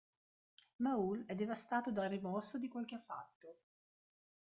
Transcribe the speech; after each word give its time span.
Maule 0.79 1.25
è 1.27 1.35
devastato 1.35 1.91
dal 1.91 2.09
rimorso 2.09 2.57
di 2.57 2.67
quel 2.67 2.85
che 2.85 2.95
ha 2.95 3.03
fatto. 3.05 3.57